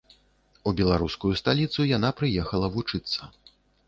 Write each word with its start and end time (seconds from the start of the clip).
У 0.69 0.71
беларускую 0.79 1.33
сталіцу 1.41 1.85
яна 1.97 2.09
прыехала 2.21 2.67
вучыцца. 2.79 3.29